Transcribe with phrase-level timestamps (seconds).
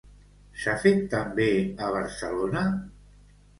[0.63, 1.47] S'ha fet també
[1.89, 2.67] a Barcelona?